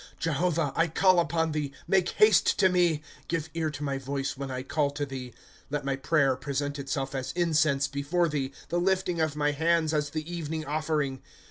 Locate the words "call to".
4.63-5.05